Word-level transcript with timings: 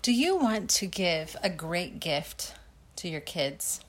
Do 0.00 0.12
you 0.12 0.36
want 0.36 0.70
to 0.70 0.86
give 0.86 1.36
a 1.42 1.50
great 1.50 1.98
gift 1.98 2.54
to 2.96 3.08
your 3.08 3.20
kids 3.20 3.80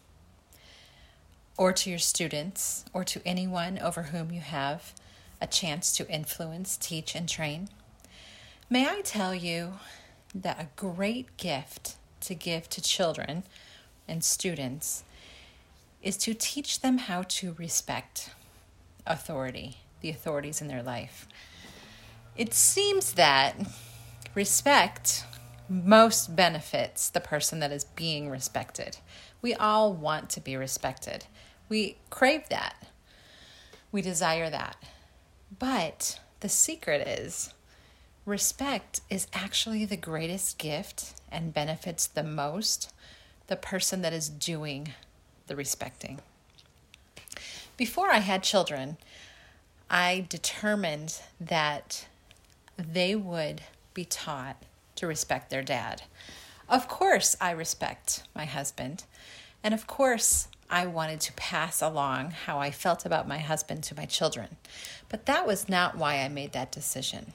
or 1.56 1.72
to 1.72 1.90
your 1.90 2.00
students 2.00 2.84
or 2.94 3.04
to 3.04 3.22
anyone 3.26 3.78
over 3.78 4.04
whom 4.04 4.32
you 4.32 4.42
have 4.42 4.94
a 5.40 5.46
chance 5.46 5.96
to 5.98 6.10
influence, 6.10 6.78
teach, 6.78 7.16
and 7.16 7.30
train? 7.30 7.70
May 8.72 8.88
I 8.88 9.02
tell 9.02 9.36
you 9.36 9.74
that 10.34 10.60
a 10.60 10.68
great 10.76 11.38
gift 11.38 11.96
to 12.22 12.34
give 12.34 12.68
to 12.70 12.82
children 12.82 13.44
and 14.08 14.24
students 14.24 15.04
is 16.02 16.18
to 16.18 16.34
teach 16.34 16.82
them 16.82 16.98
how 16.98 17.22
to 17.28 17.54
respect 17.54 18.32
authority, 19.06 19.78
the 20.02 20.10
authorities 20.10 20.60
in 20.60 20.68
their 20.70 20.84
life. 20.84 21.28
It 22.36 22.56
seems 22.56 23.14
that 23.14 23.56
respect 24.34 25.24
most 25.70 26.36
benefits 26.36 27.10
the 27.10 27.20
person 27.20 27.60
that 27.60 27.72
is 27.72 27.84
being 27.84 28.30
respected. 28.30 28.98
We 29.42 29.54
all 29.54 29.94
want 29.94 30.30
to 30.32 30.42
be 30.42 30.56
respected. 30.56 31.26
We 31.70 31.98
crave 32.10 32.50
that. 32.50 32.76
We 33.92 34.02
desire 34.02 34.50
that. 34.50 34.78
But 35.58 36.20
the 36.40 36.50
secret 36.50 37.08
is 37.08 37.54
respect 38.26 39.02
is 39.10 39.28
actually 39.34 39.86
the 39.86 39.98
greatest 39.98 40.58
gift 40.58 41.14
and 41.32 41.54
benefits 41.54 42.06
the 42.08 42.24
most 42.24 42.94
the 43.48 43.56
person 43.56 44.02
that 44.04 44.14
is 44.14 44.30
doing 44.30 44.94
the 45.48 45.56
respecting. 45.56 46.20
Before 47.78 48.12
I 48.12 48.20
had 48.20 48.44
children, 48.44 48.98
I 49.90 50.28
determined 50.30 51.20
that 51.40 52.06
they 52.78 53.16
would 53.16 53.62
be 53.96 54.06
taught 54.06 54.64
to 55.00 55.08
respect 55.08 55.50
their 55.50 55.64
dad. 55.64 56.04
Of 56.68 56.88
course, 56.88 57.36
I 57.42 57.52
respect 57.52 58.24
my 58.36 58.46
husband. 58.46 59.06
And 59.64 59.74
of 59.74 59.88
course, 59.88 60.48
I 60.70 60.86
wanted 60.86 61.20
to 61.22 61.34
pass 61.34 61.82
along 61.82 62.32
how 62.46 62.60
I 62.60 62.70
felt 62.70 63.06
about 63.06 63.28
my 63.28 63.40
husband 63.40 63.84
to 63.86 63.96
my 63.96 64.06
children. 64.06 64.58
But 65.10 65.26
that 65.26 65.48
was 65.48 65.68
not 65.68 65.98
why 65.98 66.20
I 66.20 66.30
made 66.30 66.54
that 66.54 66.72
decision. 66.72 67.34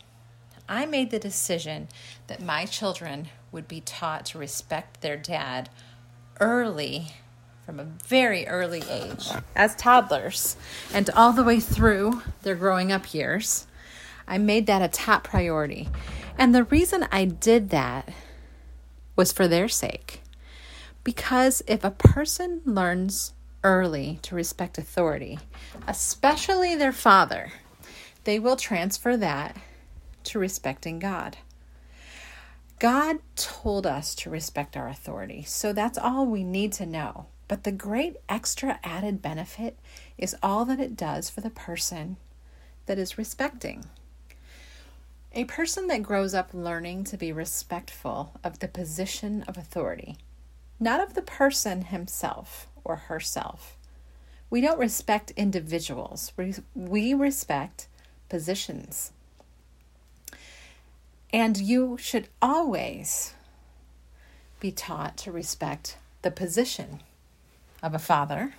I 0.68 0.86
made 0.86 1.10
the 1.10 1.18
decision 1.18 1.88
that 2.28 2.40
my 2.40 2.64
children 2.64 3.28
would 3.50 3.66
be 3.66 3.80
taught 3.80 4.24
to 4.26 4.38
respect 4.38 5.00
their 5.00 5.16
dad 5.16 5.68
early, 6.40 7.12
from 7.66 7.80
a 7.80 7.84
very 7.84 8.46
early 8.46 8.82
age, 8.88 9.28
as 9.56 9.74
toddlers, 9.74 10.56
and 10.92 11.10
all 11.10 11.32
the 11.32 11.44
way 11.44 11.60
through 11.60 12.22
their 12.42 12.54
growing 12.54 12.92
up 12.92 13.12
years. 13.12 13.66
I 14.26 14.38
made 14.38 14.66
that 14.66 14.80
a 14.80 14.88
top 14.88 15.24
priority. 15.24 15.88
And 16.38 16.54
the 16.54 16.64
reason 16.64 17.06
I 17.12 17.24
did 17.24 17.70
that 17.70 18.12
was 19.16 19.32
for 19.32 19.46
their 19.46 19.68
sake. 19.68 20.22
Because 21.04 21.62
if 21.66 21.84
a 21.84 21.90
person 21.90 22.60
learns 22.64 23.32
early 23.62 24.18
to 24.22 24.34
respect 24.34 24.78
authority, 24.78 25.38
especially 25.86 26.74
their 26.74 26.92
father, 26.92 27.52
they 28.24 28.38
will 28.38 28.56
transfer 28.56 29.16
that 29.16 29.56
to 30.24 30.38
respecting 30.38 30.98
God. 30.98 31.36
God 32.78 33.18
told 33.36 33.86
us 33.86 34.14
to 34.16 34.30
respect 34.30 34.76
our 34.76 34.88
authority, 34.88 35.44
so 35.46 35.72
that's 35.72 35.98
all 35.98 36.26
we 36.26 36.42
need 36.42 36.72
to 36.74 36.86
know. 36.86 37.26
But 37.46 37.64
the 37.64 37.72
great 37.72 38.16
extra 38.28 38.80
added 38.82 39.22
benefit 39.22 39.78
is 40.18 40.36
all 40.42 40.64
that 40.64 40.80
it 40.80 40.96
does 40.96 41.30
for 41.30 41.40
the 41.40 41.50
person 41.50 42.16
that 42.86 42.98
is 42.98 43.18
respecting. 43.18 43.84
A 45.36 45.44
person 45.44 45.88
that 45.88 46.04
grows 46.04 46.32
up 46.32 46.50
learning 46.54 47.02
to 47.04 47.16
be 47.16 47.32
respectful 47.32 48.38
of 48.44 48.60
the 48.60 48.68
position 48.68 49.42
of 49.48 49.58
authority, 49.58 50.16
not 50.78 51.00
of 51.00 51.14
the 51.14 51.22
person 51.22 51.86
himself 51.86 52.68
or 52.84 52.94
herself. 52.96 53.76
We 54.48 54.60
don't 54.60 54.78
respect 54.78 55.32
individuals, 55.32 56.32
we 56.76 57.14
respect 57.14 57.88
positions. 58.28 59.10
And 61.32 61.58
you 61.58 61.98
should 62.00 62.28
always 62.40 63.34
be 64.60 64.70
taught 64.70 65.16
to 65.16 65.32
respect 65.32 65.98
the 66.22 66.30
position 66.30 67.00
of 67.82 67.92
a 67.92 67.98
father, 67.98 68.54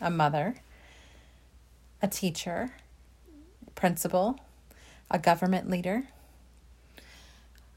a 0.00 0.10
mother, 0.10 0.56
a 2.02 2.08
teacher, 2.08 2.72
principal, 3.76 4.40
a 5.12 5.18
government 5.18 5.70
leader, 5.70 6.04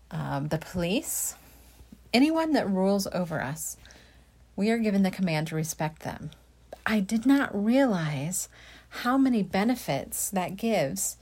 um, 0.09 0.47
the 0.47 0.57
police, 0.57 1.35
anyone 2.13 2.53
that 2.53 2.69
rules 2.69 3.07
over 3.07 3.41
us, 3.41 3.77
we 4.55 4.71
are 4.71 4.77
given 4.77 5.03
the 5.03 5.11
command 5.11 5.47
to 5.47 5.55
respect 5.55 6.03
them. 6.03 6.31
I 6.85 7.01
did 7.01 7.25
not 7.25 7.51
realize 7.53 8.47
how 9.01 9.17
many 9.17 9.43
benefits 9.43 10.29
that 10.29 10.55
gives 10.55 11.17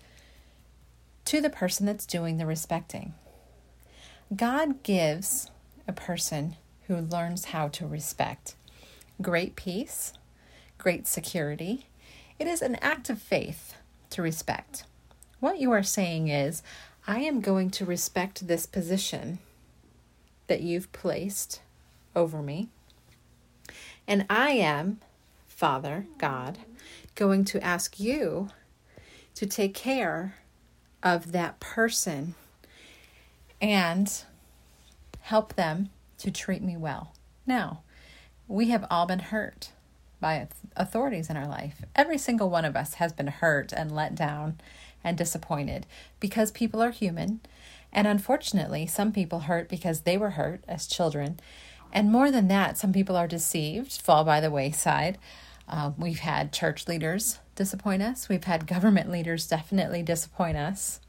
to 1.25 1.41
the 1.41 1.49
person 1.49 1.85
that's 1.85 2.05
doing 2.05 2.37
the 2.37 2.45
respecting. 2.45 3.13
God 4.35 4.83
gives 4.83 5.49
a 5.87 5.93
person 5.93 6.55
who 6.87 6.97
learns 6.97 7.45
how 7.45 7.69
to 7.69 7.87
respect 7.87 8.55
great 9.21 9.55
peace, 9.55 10.13
great 10.77 11.07
security. 11.07 11.87
It 12.37 12.47
is 12.47 12.61
an 12.61 12.75
act 12.75 13.09
of 13.09 13.19
faith 13.19 13.75
to 14.11 14.21
respect. 14.21 14.83
What 15.43 15.59
you 15.59 15.73
are 15.73 15.83
saying 15.83 16.29
is, 16.29 16.63
I 17.05 17.19
am 17.19 17.41
going 17.41 17.69
to 17.71 17.83
respect 17.83 18.47
this 18.47 18.65
position 18.65 19.39
that 20.47 20.61
you've 20.61 20.89
placed 20.93 21.59
over 22.15 22.41
me. 22.41 22.69
And 24.07 24.25
I 24.29 24.51
am, 24.51 25.01
Father, 25.45 26.05
God, 26.17 26.59
going 27.15 27.43
to 27.43 27.61
ask 27.61 27.99
you 27.99 28.51
to 29.35 29.45
take 29.45 29.73
care 29.73 30.35
of 31.03 31.33
that 31.33 31.59
person 31.59 32.35
and 33.59 34.23
help 35.19 35.55
them 35.55 35.89
to 36.19 36.31
treat 36.31 36.61
me 36.61 36.77
well. 36.77 37.11
Now, 37.45 37.81
we 38.47 38.69
have 38.69 38.85
all 38.89 39.05
been 39.05 39.19
hurt 39.19 39.73
by 40.21 40.47
authorities 40.77 41.29
in 41.29 41.35
our 41.35 41.49
life. 41.49 41.83
Every 41.97 42.17
single 42.17 42.49
one 42.49 42.63
of 42.63 42.77
us 42.77 42.93
has 42.93 43.11
been 43.11 43.27
hurt 43.27 43.73
and 43.73 43.93
let 43.93 44.15
down 44.15 44.61
and 45.03 45.17
disappointed 45.17 45.85
because 46.19 46.51
people 46.51 46.81
are 46.81 46.91
human. 46.91 47.41
And 47.91 48.07
unfortunately, 48.07 48.87
some 48.87 49.11
people 49.11 49.41
hurt 49.41 49.69
because 49.69 50.01
they 50.01 50.17
were 50.17 50.31
hurt 50.31 50.63
as 50.67 50.87
children. 50.87 51.39
And 51.91 52.11
more 52.11 52.31
than 52.31 52.47
that, 52.47 52.77
some 52.77 52.91
people 52.91 53.15
are 53.15 53.27
deceived, 53.27 54.01
fall 54.01 54.23
by 54.23 54.39
the 54.39 54.49
wayside. 54.49 55.19
Uh, 55.67 55.91
we've 55.97 56.19
had 56.19 56.51
church 56.51 56.87
leaders 56.87 57.39
disappoint 57.55 58.01
us, 58.01 58.27
we've 58.27 58.45
had 58.45 58.65
government 58.65 59.11
leaders 59.11 59.47
definitely 59.47 60.01
disappoint 60.01 60.57
us. 60.57 60.99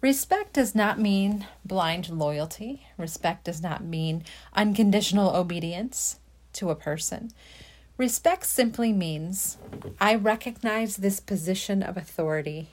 Respect 0.00 0.54
does 0.54 0.74
not 0.74 0.98
mean 0.98 1.46
blind 1.64 2.08
loyalty. 2.08 2.86
Respect 2.96 3.44
does 3.44 3.62
not 3.62 3.84
mean 3.84 4.24
unconditional 4.54 5.36
obedience 5.36 6.18
to 6.54 6.70
a 6.70 6.74
person. 6.74 7.30
Respect 7.98 8.46
simply 8.46 8.94
means 8.94 9.58
I 10.00 10.14
recognize 10.14 10.96
this 10.96 11.20
position 11.20 11.82
of 11.82 11.98
authority 11.98 12.70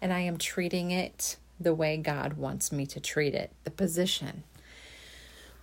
and 0.00 0.12
I 0.12 0.20
am 0.20 0.38
treating 0.38 0.90
it 0.90 1.36
the 1.58 1.74
way 1.74 1.96
God 1.96 2.34
wants 2.34 2.72
me 2.72 2.86
to 2.86 3.00
treat 3.00 3.34
it, 3.34 3.52
the 3.64 3.70
position. 3.70 4.44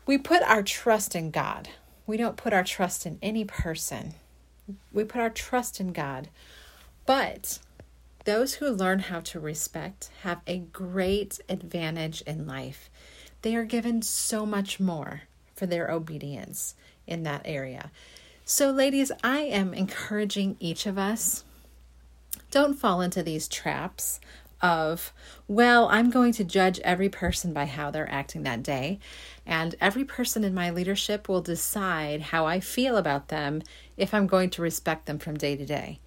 We 0.06 0.18
put 0.18 0.44
our 0.44 0.64
trust 0.64 1.16
in 1.16 1.31
God. 1.31 1.70
We 2.06 2.18
don't 2.18 2.38
put 2.38 2.53
our 2.53 2.64
trust 2.64 3.06
in 3.06 3.20
any 3.22 3.44
person. 3.44 4.14
We 4.94 5.03
put 5.03 5.22
our 5.22 5.30
trust 5.30 5.80
in 5.80 5.92
God. 5.92 6.30
But 7.06 7.59
those 8.25 8.56
who 8.56 8.70
learn 8.70 9.00
how 9.00 9.22
to 9.22 9.40
respect 9.40 10.09
have 10.24 10.42
a 10.46 10.59
great 10.59 11.40
advantage 11.50 12.22
in 12.22 12.46
life. 12.46 12.90
They 13.42 13.56
are 13.56 13.64
given 13.64 14.02
so 14.02 14.46
much 14.46 14.80
more 14.80 15.24
for 15.56 15.66
their 15.66 15.89
obedience 15.89 16.75
in 17.07 17.24
that 17.24 17.42
area. 17.45 17.92
So, 18.45 18.72
ladies, 18.72 19.12
I 19.24 19.39
am 19.39 19.74
encouraging 19.74 20.57
each 20.60 20.86
of 20.86 20.98
us 20.98 21.44
don't 22.52 22.76
fall 22.76 23.02
into 23.02 23.24
these 23.24 23.48
traps 23.48 24.20
of, 24.62 25.14
well, 25.48 25.88
I'm 25.90 26.10
going 26.10 26.34
to 26.34 26.44
judge 26.44 26.80
every 26.80 27.10
person 27.10 27.54
by 27.54 27.66
how 27.66 27.92
they're 27.92 28.12
acting 28.12 28.44
that 28.44 28.64
day, 28.64 29.00
and 29.46 29.76
every 29.80 30.04
person 30.04 30.44
in 30.44 30.54
my 30.54 30.70
leadership 30.70 31.30
will 31.30 31.42
decide 31.42 32.22
how 32.22 32.46
I 32.46 32.60
feel 32.60 32.98
about 32.98 33.28
them 33.28 33.62
if 33.98 34.14
I'm 34.14 34.28
going 34.28 34.50
to 34.52 34.62
respect 34.62 35.06
them 35.06 35.20
from 35.20 35.38
day 35.38 35.56
to 35.56 35.66
day. 35.66 36.00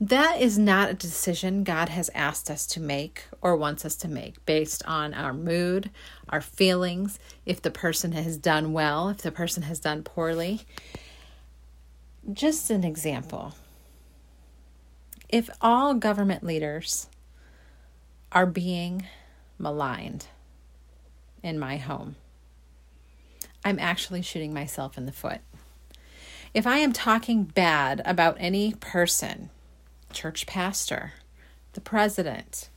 That 0.00 0.40
is 0.40 0.56
not 0.58 0.90
a 0.90 0.94
decision 0.94 1.64
God 1.64 1.88
has 1.88 2.08
asked 2.14 2.50
us 2.50 2.66
to 2.68 2.80
make 2.80 3.24
or 3.42 3.56
wants 3.56 3.84
us 3.84 3.96
to 3.96 4.08
make 4.08 4.44
based 4.46 4.84
on 4.86 5.12
our 5.12 5.34
mood, 5.34 5.90
our 6.28 6.40
feelings, 6.40 7.18
if 7.44 7.60
the 7.60 7.72
person 7.72 8.12
has 8.12 8.36
done 8.36 8.72
well, 8.72 9.08
if 9.08 9.18
the 9.18 9.32
person 9.32 9.64
has 9.64 9.80
done 9.80 10.04
poorly. 10.04 10.60
Just 12.32 12.70
an 12.70 12.84
example 12.84 13.54
if 15.28 15.50
all 15.60 15.94
government 15.94 16.42
leaders 16.42 17.08
are 18.32 18.46
being 18.46 19.06
maligned 19.58 20.26
in 21.42 21.58
my 21.58 21.76
home, 21.76 22.16
I'm 23.64 23.78
actually 23.78 24.22
shooting 24.22 24.54
myself 24.54 24.96
in 24.96 25.06
the 25.06 25.12
foot. 25.12 25.40
If 26.54 26.66
I 26.66 26.78
am 26.78 26.92
talking 26.92 27.44
bad 27.44 28.00
about 28.04 28.36
any 28.38 28.72
person, 28.72 29.50
church 30.12 30.46
pastor, 30.46 31.12
the 31.74 31.80
president, 31.80 32.70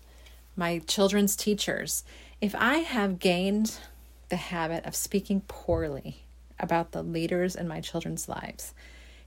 my 0.55 0.79
children's 0.79 1.35
teachers, 1.35 2.03
if 2.41 2.53
I 2.55 2.79
have 2.79 3.19
gained 3.19 3.77
the 4.29 4.35
habit 4.35 4.85
of 4.85 4.95
speaking 4.95 5.41
poorly 5.47 6.23
about 6.59 6.91
the 6.91 7.01
leaders 7.01 7.55
in 7.55 7.67
my 7.67 7.79
children's 7.79 8.27
lives, 8.27 8.73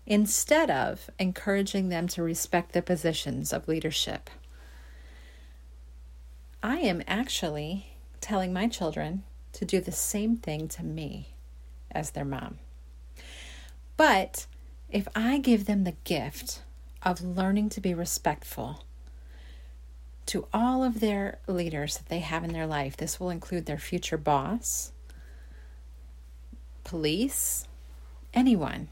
instead 0.07 0.71
of 0.71 1.09
encouraging 1.19 1.89
them 1.89 2.07
to 2.09 2.23
respect 2.23 2.73
the 2.73 2.83
positions 2.83 3.53
of 3.53 3.69
leadership, 3.69 4.31
I 6.63 6.79
am 6.79 7.03
actually 7.07 7.87
telling 8.21 8.53
my 8.53 8.69
children 8.69 9.23
to 9.53 9.65
do 9.65 9.81
the 9.81 9.93
same 9.93 10.37
thing 10.37 10.69
to 10.69 10.83
me 10.83 11.35
as 11.91 12.11
their 12.11 12.25
mom. 12.25 12.59
But 13.97 14.47
if 14.91 15.07
I 15.15 15.39
give 15.39 15.67
them 15.67 15.85
the 15.85 15.97
gift 16.05 16.63
of 17.03 17.23
learning 17.23 17.69
to 17.71 17.81
be 17.81 17.95
respectful 17.95 18.85
to 20.27 20.49
all 20.53 20.83
of 20.83 21.01
their 21.01 21.39
leaders 21.47 21.99
that 21.99 22.09
they 22.09 22.21
have 22.21 22.45
in 22.45 22.53
their 22.53 22.67
life, 22.67 22.97
this 22.97 23.21
will 23.21 23.31
include 23.31 23.67
their 23.67 23.79
future 23.79 24.17
boss, 24.17 24.93
police, 26.83 27.67
anyone, 28.33 28.89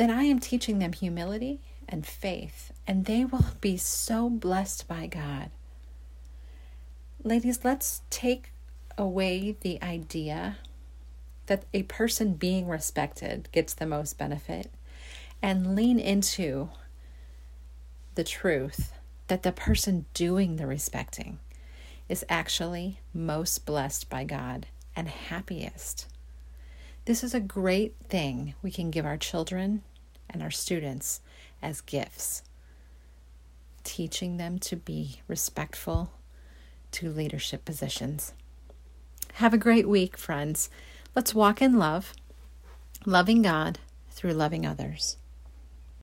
then 0.00 0.10
I 0.10 0.22
am 0.22 0.38
teaching 0.38 0.78
them 0.78 0.94
humility 0.94 1.60
and 1.86 2.06
faith, 2.06 2.72
and 2.86 3.04
they 3.04 3.22
will 3.22 3.44
be 3.60 3.76
so 3.76 4.30
blessed 4.30 4.88
by 4.88 5.06
God. 5.06 5.50
Ladies, 7.22 7.60
let's 7.64 8.00
take 8.08 8.54
away 8.96 9.58
the 9.60 9.78
idea 9.82 10.56
that 11.48 11.66
a 11.74 11.82
person 11.82 12.32
being 12.32 12.66
respected 12.66 13.50
gets 13.52 13.74
the 13.74 13.84
most 13.84 14.16
benefit 14.16 14.70
and 15.42 15.76
lean 15.76 15.98
into 15.98 16.70
the 18.14 18.24
truth 18.24 18.94
that 19.26 19.42
the 19.42 19.52
person 19.52 20.06
doing 20.14 20.56
the 20.56 20.66
respecting 20.66 21.40
is 22.08 22.24
actually 22.30 23.00
most 23.12 23.66
blessed 23.66 24.08
by 24.08 24.24
God 24.24 24.66
and 24.96 25.08
happiest. 25.08 26.06
This 27.04 27.22
is 27.22 27.34
a 27.34 27.40
great 27.40 27.96
thing 28.08 28.54
we 28.62 28.70
can 28.70 28.90
give 28.90 29.04
our 29.04 29.18
children 29.18 29.82
and 30.32 30.42
our 30.42 30.50
students 30.50 31.20
as 31.62 31.80
gifts, 31.80 32.42
teaching 33.84 34.36
them 34.36 34.58
to 34.58 34.76
be 34.76 35.20
respectful 35.28 36.12
to 36.92 37.10
leadership 37.10 37.64
positions. 37.64 38.32
Have 39.34 39.54
a 39.54 39.58
great 39.58 39.88
week, 39.88 40.16
friends. 40.16 40.70
Let's 41.14 41.34
walk 41.34 41.62
in 41.62 41.78
love, 41.78 42.12
loving 43.06 43.42
God 43.42 43.78
through 44.10 44.32
loving 44.32 44.66
others. 44.66 45.16